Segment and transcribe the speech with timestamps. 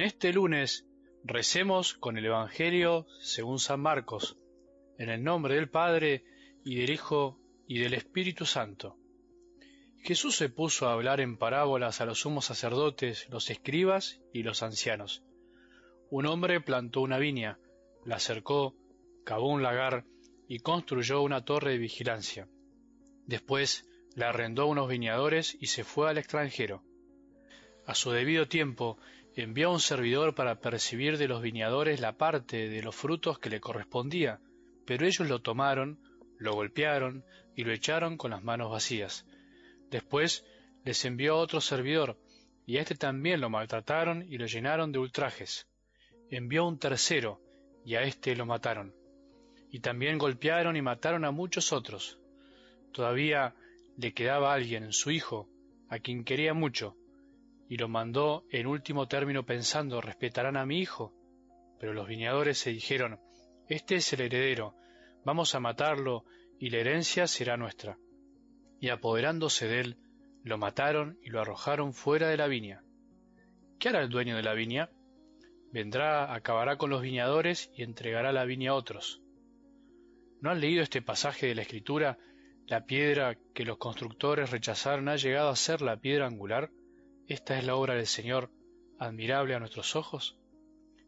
[0.00, 0.86] En este lunes
[1.24, 4.38] recemos con el Evangelio según San Marcos,
[4.96, 6.24] en el nombre del Padre
[6.64, 7.38] y del Hijo
[7.68, 8.96] y del Espíritu Santo.
[10.02, 14.62] Jesús se puso a hablar en parábolas a los sumos sacerdotes, los escribas y los
[14.62, 15.22] ancianos.
[16.08, 17.58] Un hombre plantó una viña,
[18.06, 18.74] la cercó,
[19.26, 20.06] cavó un lagar
[20.48, 22.48] y construyó una torre de vigilancia.
[23.26, 26.82] Después la arrendó a unos viñadores y se fue al extranjero.
[27.84, 28.98] A su debido tiempo
[29.40, 33.50] envió a un servidor para percibir de los viñadores la parte de los frutos que
[33.50, 34.40] le correspondía,
[34.86, 36.00] pero ellos lo tomaron,
[36.38, 39.26] lo golpearon y lo echaron con las manos vacías.
[39.90, 40.44] Después
[40.84, 42.18] les envió otro servidor,
[42.66, 45.66] y a éste también lo maltrataron y lo llenaron de ultrajes.
[46.30, 47.40] Envió a un tercero,
[47.84, 48.94] y a éste lo mataron.
[49.70, 52.18] Y también golpearon y mataron a muchos otros.
[52.92, 53.54] Todavía
[53.96, 55.48] le quedaba alguien, su hijo,
[55.88, 56.96] a quien quería mucho,
[57.70, 61.14] y lo mandó en último término pensando, respetarán a mi hijo.
[61.78, 63.20] Pero los viñadores se dijeron,
[63.68, 64.74] este es el heredero,
[65.24, 66.24] vamos a matarlo,
[66.58, 67.96] y la herencia será nuestra.
[68.80, 69.98] Y apoderándose de él,
[70.42, 72.82] lo mataron y lo arrojaron fuera de la viña.
[73.78, 74.90] ¿Qué hará el dueño de la viña?
[75.72, 79.22] Vendrá, acabará con los viñadores y entregará la viña a otros.
[80.40, 82.18] ¿No han leído este pasaje de la Escritura?
[82.66, 86.72] La piedra que los constructores rechazaron ha llegado a ser la piedra angular.
[87.30, 88.50] Esta es la obra del Señor,
[88.98, 90.36] admirable a nuestros ojos.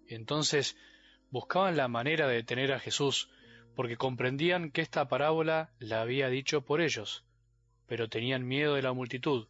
[0.07, 0.77] Entonces
[1.31, 3.29] buscaban la manera de detener a Jesús,
[3.75, 7.25] porque comprendían que esta parábola la había dicho por ellos,
[7.89, 9.49] pero tenían miedo de la multitud,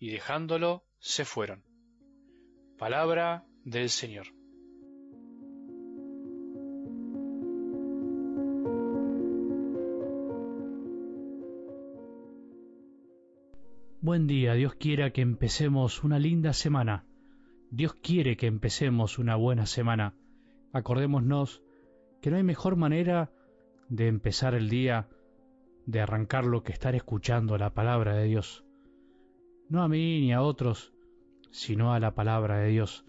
[0.00, 1.62] y dejándolo se fueron.
[2.78, 4.26] Palabra del Señor.
[14.04, 17.04] Buen día, Dios quiera que empecemos una linda semana.
[17.70, 20.16] Dios quiere que empecemos una buena semana.
[20.72, 21.62] Acordémonos
[22.20, 23.30] que no hay mejor manera
[23.88, 25.08] de empezar el día,
[25.86, 28.64] de arrancarlo, que estar escuchando la palabra de Dios.
[29.68, 30.92] No a mí ni a otros,
[31.52, 33.06] sino a la palabra de Dios.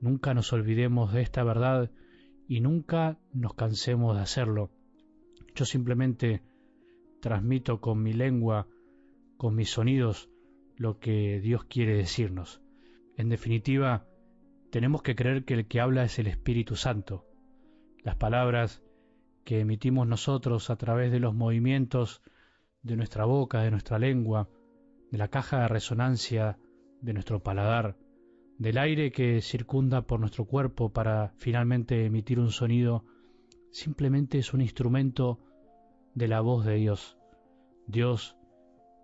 [0.00, 1.90] Nunca nos olvidemos de esta verdad
[2.48, 4.70] y nunca nos cansemos de hacerlo.
[5.54, 6.42] Yo simplemente
[7.20, 8.66] transmito con mi lengua,
[9.40, 10.28] con mis sonidos,
[10.76, 12.60] lo que Dios quiere decirnos.
[13.16, 14.04] En definitiva,
[14.70, 17.24] tenemos que creer que el que habla es el Espíritu Santo.
[18.02, 18.82] Las palabras
[19.44, 22.20] que emitimos nosotros a través de los movimientos
[22.82, 24.50] de nuestra boca, de nuestra lengua,
[25.10, 26.58] de la caja de resonancia
[27.00, 27.96] de nuestro paladar,
[28.58, 33.06] del aire que circunda por nuestro cuerpo para finalmente emitir un sonido,
[33.70, 35.40] simplemente es un instrumento
[36.14, 37.16] de la voz de Dios.
[37.86, 38.36] Dios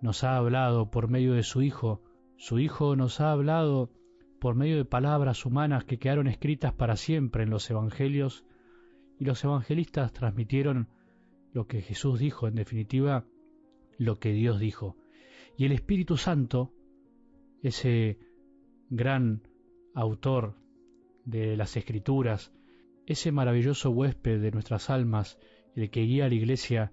[0.00, 2.02] nos ha hablado por medio de su Hijo,
[2.36, 3.90] su Hijo nos ha hablado
[4.40, 8.44] por medio de palabras humanas que quedaron escritas para siempre en los Evangelios,
[9.18, 10.88] y los evangelistas transmitieron
[11.52, 13.24] lo que Jesús dijo, en definitiva,
[13.98, 14.96] lo que Dios dijo.
[15.56, 16.74] Y el Espíritu Santo,
[17.62, 18.18] ese
[18.90, 19.48] gran
[19.94, 20.56] autor
[21.24, 22.52] de las Escrituras,
[23.06, 25.38] ese maravilloso huésped de nuestras almas,
[25.74, 26.92] el que guía a la Iglesia,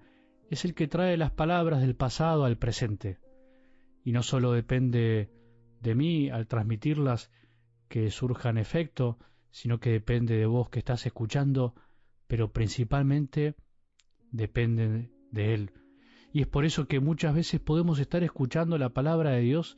[0.53, 3.19] es el que trae las palabras del pasado al presente.
[4.03, 5.30] Y no sólo depende
[5.81, 7.31] de mí al transmitirlas
[7.90, 9.18] que surjan efecto,
[9.52, 11.75] sino que depende de vos que estás escuchando,
[12.28, 13.56] pero principalmente
[14.31, 15.72] depende de Él.
[16.31, 19.78] Y es por eso que muchas veces podemos estar escuchando la palabra de Dios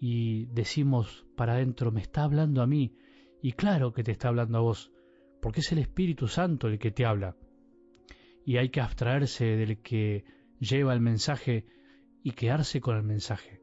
[0.00, 2.96] y decimos para adentro, me está hablando a mí.
[3.40, 4.92] Y claro que te está hablando a vos,
[5.40, 7.36] porque es el Espíritu Santo el que te habla.
[8.44, 10.24] Y hay que abstraerse del que
[10.58, 11.66] lleva el mensaje
[12.22, 13.60] y quedarse con el mensaje.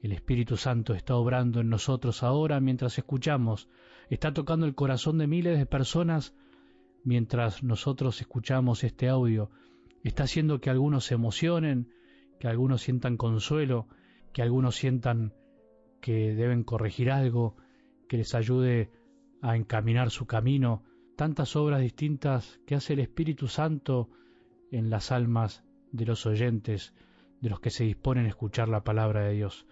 [0.00, 3.68] El Espíritu Santo está obrando en nosotros ahora mientras escuchamos,
[4.10, 6.34] está tocando el corazón de miles de personas
[7.04, 9.50] mientras nosotros escuchamos este audio,
[10.04, 11.92] está haciendo que algunos se emocionen,
[12.38, 13.88] que algunos sientan consuelo,
[14.32, 15.34] que algunos sientan
[16.00, 17.56] que deben corregir algo,
[18.08, 18.90] que les ayude
[19.42, 20.84] a encaminar su camino,
[21.18, 24.08] tantas obras distintas que hace el Espíritu Santo
[24.70, 26.94] en las almas de los oyentes,
[27.40, 29.66] de los que se disponen a escuchar la palabra de Dios.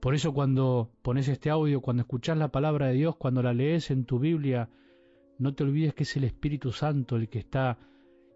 [0.00, 3.90] Por eso cuando pones este audio, cuando escuchas la palabra de Dios, cuando la lees
[3.90, 4.68] en tu Biblia,
[5.38, 7.78] no te olvides que es el Espíritu Santo el que está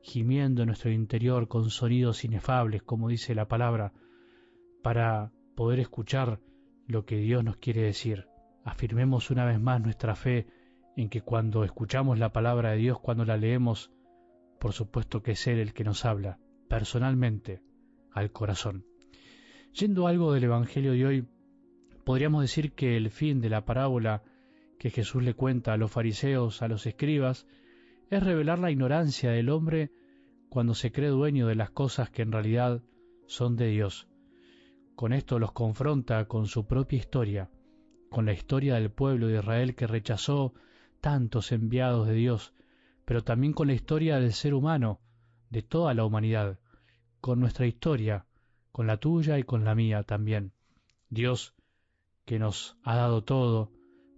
[0.00, 3.92] gimiendo en nuestro interior con sonidos inefables, como dice la palabra,
[4.82, 6.40] para poder escuchar
[6.86, 8.28] lo que Dios nos quiere decir.
[8.64, 10.46] Afirmemos una vez más nuestra fe
[10.96, 13.92] en que cuando escuchamos la palabra de Dios, cuando la leemos,
[14.58, 16.38] por supuesto que es Él el que nos habla,
[16.68, 17.62] personalmente,
[18.12, 18.86] al corazón.
[19.72, 21.28] Yendo algo del Evangelio de hoy,
[22.04, 24.22] podríamos decir que el fin de la parábola
[24.78, 27.46] que Jesús le cuenta a los fariseos, a los escribas,
[28.08, 29.90] es revelar la ignorancia del hombre
[30.48, 32.82] cuando se cree dueño de las cosas que en realidad
[33.26, 34.08] son de Dios.
[34.94, 37.50] Con esto los confronta con su propia historia,
[38.08, 40.54] con la historia del pueblo de Israel que rechazó
[41.06, 42.52] tantos enviados de Dios,
[43.04, 44.98] pero también con la historia del ser humano,
[45.50, 46.58] de toda la humanidad,
[47.20, 48.26] con nuestra historia,
[48.72, 50.50] con la tuya y con la mía también.
[51.08, 51.54] Dios,
[52.24, 53.70] que nos ha dado todo,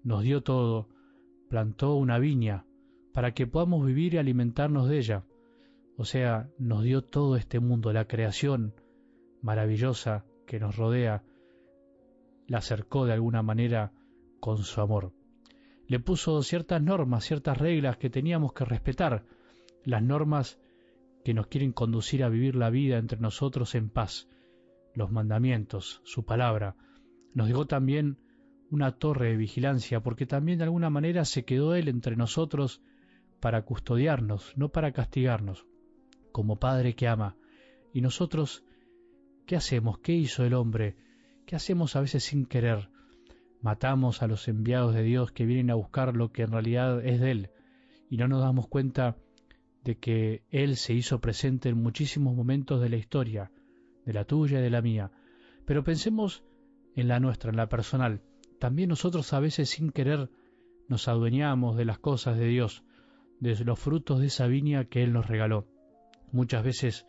[0.02, 0.88] nos dio todo,
[1.50, 2.64] plantó una viña
[3.12, 5.25] para que podamos vivir y alimentarnos de ella.
[5.99, 8.73] O sea, nos dio todo este mundo, la creación
[9.43, 11.23] maravillosa que nos rodea,
[12.46, 13.93] la acercó de alguna manera
[14.41, 15.18] con su amor.
[15.88, 19.25] Le puso ciertas normas, ciertas reglas que teníamos que respetar,
[19.85, 20.61] las normas
[21.25, 24.29] que nos quieren conducir a vivir la vida entre nosotros en paz,
[24.94, 26.76] los mandamientos, su palabra.
[27.32, 28.19] Nos dejó también
[28.70, 32.82] una torre de vigilancia, porque también de alguna manera se quedó Él entre nosotros
[33.41, 35.67] para custodiarnos, no para castigarnos,
[36.32, 37.37] como Padre que ama.
[37.94, 38.62] Y nosotros,
[39.46, 40.00] ¿qué hacemos?
[40.00, 40.96] ¿Qué hizo el hombre?
[41.46, 42.91] ¿Qué hacemos a veces sin querer?
[43.60, 47.20] Matamos a los enviados de Dios que vienen a buscar lo que en realidad es
[47.20, 47.50] de Él,
[48.08, 49.16] y no nos damos cuenta
[49.84, 53.50] de que Él se hizo presente en muchísimos momentos de la historia,
[54.05, 55.10] de la tuya y de la mía.
[55.64, 56.44] Pero pensemos
[56.94, 58.22] en la nuestra, en la personal.
[58.58, 60.31] También nosotros a veces sin querer
[60.88, 62.84] nos adueñamos de las cosas de Dios,
[63.40, 65.66] de los frutos de esa viña que Él nos regaló.
[66.32, 67.06] Muchas veces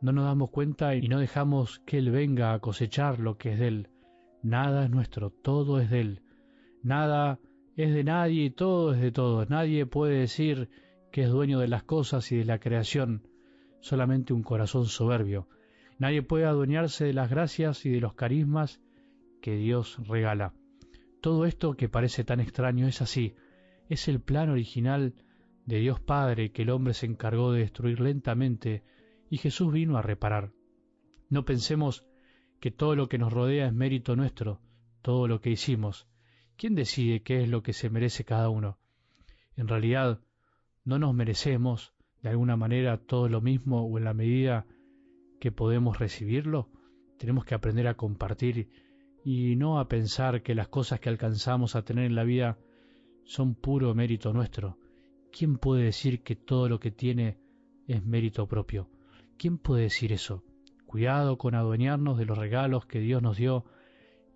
[0.00, 3.58] no nos damos cuenta y no dejamos que Él venga a cosechar lo que es
[3.58, 3.88] de Él.
[4.42, 6.22] Nada es nuestro, todo es de Él.
[6.82, 7.38] Nada
[7.76, 9.48] es de nadie y todo es de todos.
[9.50, 10.68] Nadie puede decir
[11.12, 13.26] que es dueño de las cosas y de la creación,
[13.80, 15.48] solamente un corazón soberbio.
[15.98, 18.80] Nadie puede adueñarse de las gracias y de los carismas
[19.42, 20.54] que Dios regala.
[21.20, 23.34] Todo esto que parece tan extraño es así,
[23.88, 25.14] es el plan original
[25.66, 28.82] de Dios Padre que el hombre se encargó de destruir lentamente
[29.28, 30.52] y Jesús vino a reparar.
[31.28, 32.06] No pensemos
[32.60, 34.60] que todo lo que nos rodea es mérito nuestro,
[35.02, 36.06] todo lo que hicimos.
[36.56, 38.78] ¿Quién decide qué es lo que se merece cada uno?
[39.56, 40.20] En realidad,
[40.84, 44.66] no nos merecemos de alguna manera todo lo mismo o en la medida
[45.40, 46.68] que podemos recibirlo.
[47.18, 48.68] Tenemos que aprender a compartir
[49.24, 52.58] y no a pensar que las cosas que alcanzamos a tener en la vida
[53.24, 54.78] son puro mérito nuestro.
[55.32, 57.38] ¿Quién puede decir que todo lo que tiene
[57.86, 58.90] es mérito propio?
[59.38, 60.42] ¿Quién puede decir eso?
[60.90, 63.64] Cuidado con adueñarnos de los regalos que Dios nos dio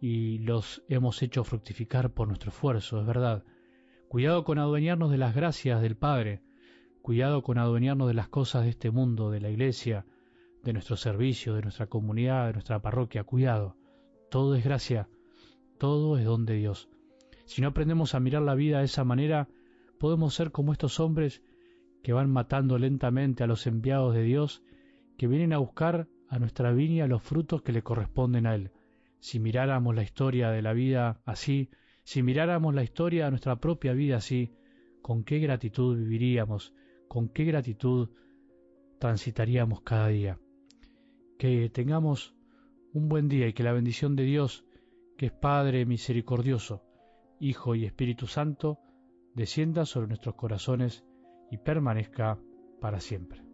[0.01, 3.43] y los hemos hecho fructificar por nuestro esfuerzo, es verdad.
[4.07, 6.43] Cuidado con adueñarnos de las gracias del Padre.
[7.03, 10.07] Cuidado con adueñarnos de las cosas de este mundo, de la iglesia,
[10.63, 13.25] de nuestro servicio, de nuestra comunidad, de nuestra parroquia.
[13.25, 13.75] Cuidado
[14.31, 15.09] todo es gracia,
[15.77, 16.89] todo es don de Dios.
[17.47, 19.49] Si no aprendemos a mirar la vida de esa manera,
[19.99, 21.43] podemos ser como estos hombres
[22.05, 24.63] que van matando lentamente a los enviados de Dios,
[25.19, 28.73] que vienen a buscar a nuestra viña los frutos que le corresponden a Él.
[29.21, 31.71] Si miráramos la historia de la vida así,
[32.03, 34.53] si miráramos la historia de nuestra propia vida así,
[35.01, 36.75] con qué gratitud viviríamos,
[37.07, 38.11] con qué gratitud
[38.99, 40.41] transitaríamos cada día.
[41.39, 42.35] Que tengamos
[42.93, 44.67] un buen día y que la bendición de Dios,
[45.17, 46.83] que es Padre misericordioso,
[47.39, 48.81] Hijo y Espíritu Santo,
[49.37, 51.05] descienda sobre nuestros corazones
[51.53, 52.41] y permanezca
[52.81, 53.54] para siempre.